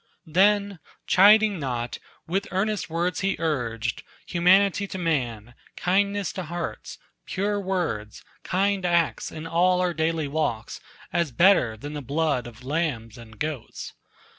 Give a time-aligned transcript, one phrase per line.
[0.25, 7.59] Then, chiding not, with earnest words he urged Humanity to man, kindness to beasts, Pure
[7.61, 10.79] words, kind acts, in all our daily walks.
[11.13, 13.93] As better than the blood of lambs and goats.